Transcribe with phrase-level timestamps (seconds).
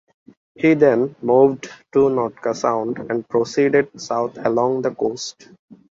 [0.55, 5.49] He then moved to Nootka Sound and proceeded south along the coast.